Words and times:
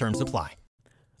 Terms 0.00 0.22
apply. 0.22 0.54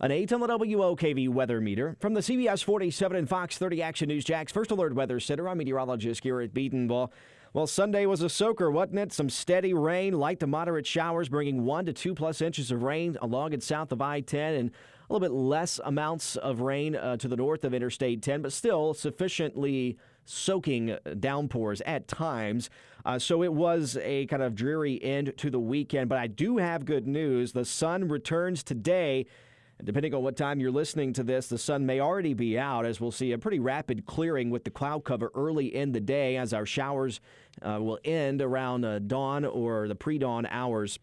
An 0.00 0.10
8 0.10 0.32
on 0.32 0.40
the 0.40 0.46
WOKV 0.46 1.28
weather 1.28 1.60
meter 1.60 1.98
from 2.00 2.14
the 2.14 2.20
CBS 2.20 2.64
47 2.64 3.14
and 3.14 3.28
Fox 3.28 3.58
30 3.58 3.82
Action 3.82 4.08
News 4.08 4.24
Jax 4.24 4.50
First 4.52 4.70
Alert 4.70 4.94
Weather 4.94 5.20
Center. 5.20 5.50
I'm 5.50 5.58
meteorologist 5.58 6.22
Garrett 6.22 6.54
Bedenbaugh. 6.54 7.10
Well, 7.52 7.66
Sunday 7.66 8.06
was 8.06 8.22
a 8.22 8.30
soaker, 8.30 8.70
wasn't 8.70 9.00
it? 9.00 9.12
Some 9.12 9.28
steady 9.28 9.74
rain, 9.74 10.18
light 10.18 10.40
to 10.40 10.46
moderate 10.46 10.86
showers, 10.86 11.28
bringing 11.28 11.66
one 11.66 11.84
to 11.84 11.92
two 11.92 12.14
plus 12.14 12.40
inches 12.40 12.70
of 12.70 12.82
rain 12.82 13.18
along 13.20 13.52
and 13.52 13.62
south 13.62 13.92
of 13.92 14.00
I 14.00 14.22
10, 14.22 14.54
and 14.54 14.70
a 14.70 15.12
little 15.12 15.28
bit 15.28 15.34
less 15.34 15.78
amounts 15.84 16.36
of 16.36 16.60
rain 16.60 16.96
uh, 16.96 17.18
to 17.18 17.28
the 17.28 17.36
north 17.36 17.64
of 17.64 17.74
Interstate 17.74 18.22
10, 18.22 18.40
but 18.40 18.52
still 18.52 18.94
sufficiently 18.94 19.98
soaking 20.30 20.96
downpours 21.18 21.80
at 21.82 22.08
times. 22.08 22.70
Uh, 23.04 23.18
so 23.18 23.42
it 23.42 23.52
was 23.52 23.98
a 24.02 24.26
kind 24.26 24.42
of 24.42 24.54
dreary 24.54 25.02
end 25.02 25.32
to 25.38 25.50
the 25.50 25.58
weekend, 25.58 26.08
but 26.08 26.18
I 26.18 26.26
do 26.26 26.58
have 26.58 26.84
good 26.84 27.06
news. 27.06 27.52
The 27.52 27.64
sun 27.64 28.08
returns 28.08 28.62
today. 28.62 29.26
Depending 29.82 30.14
on 30.14 30.22
what 30.22 30.36
time 30.36 30.60
you're 30.60 30.70
listening 30.70 31.14
to 31.14 31.22
this, 31.22 31.46
the 31.46 31.56
sun 31.56 31.86
may 31.86 32.00
already 32.00 32.34
be 32.34 32.58
out 32.58 32.84
as 32.84 33.00
we'll 33.00 33.10
see 33.10 33.32
a 33.32 33.38
pretty 33.38 33.58
rapid 33.58 34.04
clearing 34.04 34.50
with 34.50 34.64
the 34.64 34.70
cloud 34.70 35.04
cover 35.04 35.30
early 35.34 35.74
in 35.74 35.92
the 35.92 36.00
day 36.00 36.36
as 36.36 36.52
our 36.52 36.66
showers 36.66 37.22
uh, 37.62 37.78
will 37.80 37.98
end 38.04 38.42
around 38.42 38.84
uh, 38.84 38.98
dawn 38.98 39.46
or 39.46 39.88
the 39.88 39.94
pre 39.94 40.18
dawn 40.18 40.44
hours 40.50 40.98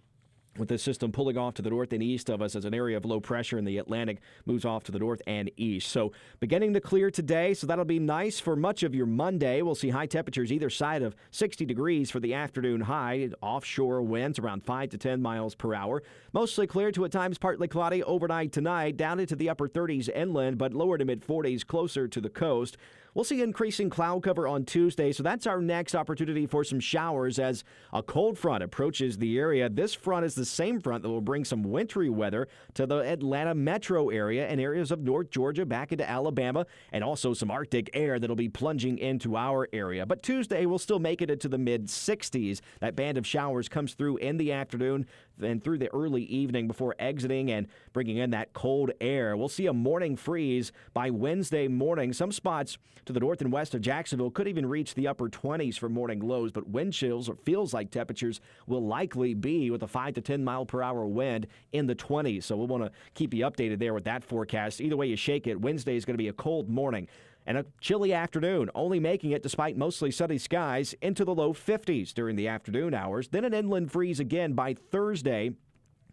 with 0.57 0.69
the 0.69 0.77
system 0.77 1.11
pulling 1.11 1.37
off 1.37 1.53
to 1.55 1.61
the 1.61 1.69
north 1.69 1.93
and 1.93 2.01
east 2.01 2.29
of 2.29 2.41
us 2.41 2.55
as 2.55 2.65
an 2.65 2.73
area 2.73 2.97
of 2.97 3.05
low 3.05 3.19
pressure 3.19 3.57
in 3.57 3.65
the 3.65 3.77
Atlantic 3.77 4.19
moves 4.45 4.65
off 4.65 4.83
to 4.85 4.91
the 4.91 4.99
north 4.99 5.21
and 5.27 5.51
east. 5.57 5.89
So 5.89 6.11
beginning 6.39 6.73
to 6.73 6.81
clear 6.81 7.11
today, 7.11 7.53
so 7.53 7.67
that'll 7.67 7.85
be 7.85 7.99
nice 7.99 8.39
for 8.39 8.55
much 8.55 8.83
of 8.83 8.95
your 8.95 9.05
Monday. 9.05 9.61
We'll 9.61 9.75
see 9.75 9.89
high 9.89 10.05
temperatures 10.05 10.51
either 10.51 10.69
side 10.69 11.01
of 11.01 11.15
60 11.31 11.65
degrees 11.65 12.11
for 12.11 12.19
the 12.19 12.33
afternoon 12.33 12.81
high. 12.81 13.29
Offshore 13.41 14.01
winds 14.01 14.39
around 14.39 14.63
5 14.63 14.89
to 14.89 14.97
10 14.97 15.21
miles 15.21 15.55
per 15.55 15.73
hour. 15.73 16.03
Mostly 16.33 16.67
clear 16.67 16.91
to 16.91 17.05
at 17.05 17.11
times 17.11 17.37
partly 17.37 17.67
cloudy 17.67 18.03
overnight 18.03 18.51
tonight, 18.51 18.97
down 18.97 19.19
into 19.19 19.35
the 19.35 19.49
upper 19.49 19.67
30s 19.67 20.09
inland, 20.09 20.57
but 20.57 20.73
lower 20.73 20.97
to 20.97 21.05
mid 21.05 21.25
40s 21.25 21.65
closer 21.65 22.07
to 22.07 22.21
the 22.21 22.29
coast. 22.29 22.77
We'll 23.17 23.23
see 23.23 23.41
increasing 23.41 23.89
cloud 23.89 24.21
cover 24.21 24.47
on 24.47 24.63
Tuesday, 24.63 25.11
so 25.11 25.23
that's 25.23 25.47
our 25.47 25.59
next 25.59 25.95
opportunity 25.95 26.45
for 26.45 26.63
some 26.63 26.79
showers 26.79 27.39
as 27.39 27.63
a 27.91 28.03
cold 28.03 28.37
front 28.37 28.61
approaches 28.61 29.17
the 29.17 29.39
area. 29.39 29.69
This 29.69 29.95
front 29.95 30.23
is 30.23 30.35
the 30.35 30.45
same 30.47 30.79
front 30.79 31.03
that 31.03 31.09
will 31.09 31.21
bring 31.21 31.45
some 31.45 31.63
wintry 31.63 32.09
weather 32.09 32.47
to 32.73 32.85
the 32.85 32.99
Atlanta 32.99 33.53
metro 33.53 34.09
area 34.09 34.47
and 34.47 34.59
areas 34.59 34.91
of 34.91 35.01
North 35.01 35.29
Georgia 35.29 35.65
back 35.65 35.91
into 35.91 36.09
Alabama, 36.09 36.65
and 36.91 37.03
also 37.03 37.33
some 37.33 37.51
Arctic 37.51 37.89
air 37.93 38.19
that'll 38.19 38.35
be 38.35 38.49
plunging 38.49 38.97
into 38.97 39.35
our 39.35 39.67
area. 39.73 40.05
But 40.05 40.23
Tuesday 40.23 40.65
we'll 40.65 40.79
still 40.79 40.99
make 40.99 41.21
it 41.21 41.29
into 41.29 41.47
the 41.47 41.57
mid 41.57 41.87
60s. 41.87 42.61
That 42.79 42.95
band 42.95 43.17
of 43.17 43.27
showers 43.27 43.69
comes 43.69 43.93
through 43.93 44.17
in 44.17 44.37
the 44.37 44.51
afternoon 44.51 45.05
and 45.41 45.63
through 45.63 45.77
the 45.77 45.93
early 45.93 46.23
evening 46.23 46.67
before 46.67 46.95
exiting 46.99 47.51
and 47.51 47.67
bringing 47.93 48.17
in 48.17 48.31
that 48.31 48.53
cold 48.53 48.91
air. 48.99 49.37
We'll 49.37 49.49
see 49.49 49.67
a 49.67 49.73
morning 49.73 50.15
freeze 50.15 50.71
by 50.93 51.09
Wednesday 51.09 51.67
morning. 51.67 52.13
Some 52.13 52.31
spots 52.31 52.77
to 53.05 53.13
the 53.13 53.19
north 53.19 53.41
and 53.41 53.51
west 53.51 53.75
of 53.75 53.81
Jacksonville 53.81 54.31
could 54.31 54.47
even 54.47 54.65
reach 54.65 54.95
the 54.95 55.07
upper 55.07 55.29
20s 55.29 55.77
for 55.77 55.89
morning 55.89 56.19
lows, 56.19 56.51
but 56.51 56.67
wind 56.67 56.93
chills 56.93 57.29
or 57.29 57.35
feels 57.35 57.73
like 57.73 57.91
temperatures 57.91 58.41
will 58.65 58.85
likely 58.85 59.33
be 59.33 59.69
with 59.69 59.83
a 59.83 59.87
5 59.87 60.15
to 60.15 60.21
10 60.21 60.36
mile 60.43 60.65
per 60.65 60.81
hour 60.81 61.05
wind 61.05 61.47
in 61.71 61.87
the 61.87 61.95
20s. 61.95 62.43
So 62.43 62.55
we'll 62.55 62.67
want 62.67 62.83
to 62.83 62.91
keep 63.13 63.33
you 63.33 63.45
updated 63.45 63.79
there 63.79 63.93
with 63.93 64.03
that 64.05 64.23
forecast. 64.23 64.81
Either 64.81 64.97
way 64.97 65.07
you 65.07 65.15
shake 65.15 65.47
it, 65.47 65.59
Wednesday 65.59 65.95
is 65.95 66.05
going 66.05 66.15
to 66.15 66.23
be 66.23 66.29
a 66.29 66.33
cold 66.33 66.69
morning 66.69 67.07
and 67.47 67.57
a 67.57 67.65
chilly 67.79 68.13
afternoon, 68.13 68.69
only 68.75 68.99
making 68.99 69.31
it 69.31 69.41
despite 69.41 69.77
mostly 69.77 70.11
sunny 70.11 70.37
skies 70.37 70.93
into 71.01 71.23
the 71.23 71.33
low 71.33 71.53
50s 71.53 72.13
during 72.13 72.35
the 72.35 72.47
afternoon 72.47 72.93
hours. 72.93 73.29
Then 73.29 73.45
an 73.45 73.53
inland 73.53 73.91
freeze 73.91 74.19
again 74.19 74.53
by 74.53 74.73
Thursday. 74.73 75.51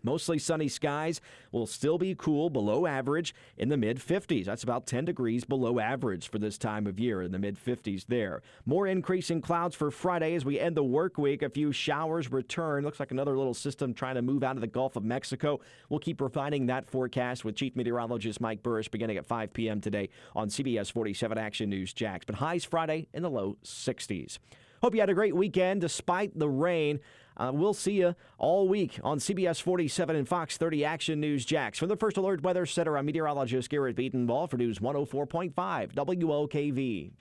Mostly 0.05 0.39
sunny 0.39 0.69
skies 0.69 1.21
will 1.51 1.67
still 1.67 1.99
be 1.99 2.15
cool 2.15 2.51
below 2.51 2.87
average 2.87 3.35
in 3.57 3.71
the 3.71 3.77
mid 3.77 3.99
50s. 3.99 4.45
That's 4.45 4.63
about 4.63 4.87
10 4.87 5.07
degrees 5.07 5.45
below 5.45 5.81
average 5.81 6.29
for 6.29 6.39
this 6.39 6.59
time 6.59 6.87
of 6.87 7.01
year 7.01 7.23
in 7.23 7.33
the 7.33 7.39
mid 7.39 7.59
50s 7.59 8.07
there. 8.07 8.43
More 8.67 8.87
increasing 8.87 9.41
clouds 9.41 9.75
for 9.75 9.91
Friday 9.91 10.35
as 10.35 10.45
we 10.45 10.61
end 10.61 10.77
the 10.77 10.85
work 10.85 11.19
week. 11.19 11.43
A 11.43 11.49
few 11.49 11.73
showers 11.73 12.31
return. 12.31 12.85
Looks 12.85 13.01
like 13.01 13.11
another 13.11 13.37
little 13.37 13.55
system 13.55 13.95
trying 13.95 14.17
to 14.17 14.23
move 14.23 14.45
out 14.45 14.57
of 14.57 14.61
the 14.61 14.67
Gulf 14.67 14.97
of 14.97 15.05
Mexico. 15.05 15.61
We'll 15.89 16.01
keep 16.01 16.21
refining 16.21 16.67
that 16.67 16.89
forecast 16.89 17.45
with 17.45 17.57
Chief 17.57 17.75
Meteorologist 17.75 18.41
Mike 18.41 18.63
Buresh 18.63 18.91
beginning 18.91 19.17
at 19.17 19.27
5 19.27 19.53
p.m. 19.55 19.81
today 19.81 20.11
on 20.37 20.49
CBS 20.49 20.93
47 20.93 21.39
Action 21.39 21.71
News 21.71 21.93
Jax. 21.95 22.27
But 22.27 22.37
highs 22.37 22.65
Friday 22.65 23.09
in 23.15 23.23
the 23.23 23.31
low 23.31 23.57
60s. 23.65 24.39
Hope 24.85 24.95
you 24.95 25.01
had 25.01 25.09
a 25.09 25.15
great 25.15 25.35
weekend 25.35 25.81
despite 25.81 26.39
the 26.39 26.47
rain. 26.47 27.01
Uh, 27.39 27.51
we'll 27.55 27.73
see 27.73 27.93
you 27.93 28.15
all 28.37 28.69
week 28.69 29.01
on 29.03 29.19
CBS 29.19 29.63
47 29.63 30.15
and 30.15 30.29
Fox 30.29 30.59
30 30.59 30.85
Action 30.85 31.21
News 31.21 31.47
Jax. 31.47 31.79
From 31.79 31.89
the 31.89 31.97
First 31.97 32.19
Alert 32.19 32.43
Weather 32.43 32.67
Center, 32.67 32.99
I'm 32.99 33.07
meteorologist 33.07 33.71
Garrett 33.71 33.97
Bedenbaugh 33.97 34.51
for 34.51 34.59
News 34.59 34.81
104.5 34.81 35.55
WOKV. 35.95 37.13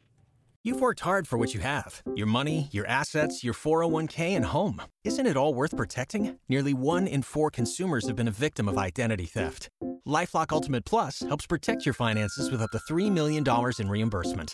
You've 0.65 0.81
worked 0.81 0.99
hard 0.99 1.25
for 1.25 1.37
what 1.37 1.53
you 1.53 1.61
have 1.61 2.03
your 2.17 2.27
money, 2.27 2.67
your 2.73 2.85
assets, 2.85 3.45
your 3.45 3.53
401k, 3.53 4.35
and 4.35 4.43
home. 4.43 4.81
Isn't 5.05 5.25
it 5.25 5.37
all 5.37 5.53
worth 5.53 5.77
protecting? 5.77 6.37
Nearly 6.49 6.73
one 6.73 7.07
in 7.07 7.21
four 7.21 7.49
consumers 7.49 8.05
have 8.07 8.17
been 8.17 8.27
a 8.27 8.31
victim 8.31 8.67
of 8.67 8.77
identity 8.77 9.25
theft. 9.25 9.69
Lifelock 10.05 10.51
Ultimate 10.51 10.83
Plus 10.83 11.21
helps 11.21 11.47
protect 11.47 11.85
your 11.85 11.93
finances 11.93 12.51
with 12.51 12.61
up 12.61 12.71
to 12.71 12.93
$3 12.93 13.09
million 13.09 13.45
in 13.79 13.89
reimbursement. 13.89 14.53